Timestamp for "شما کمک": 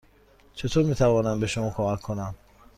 1.47-2.01